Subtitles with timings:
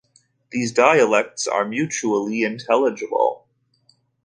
[0.49, 3.45] These dialects are mutually intelligible.